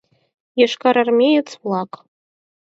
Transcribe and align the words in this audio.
Йошкарармеец-влак. 0.59 1.91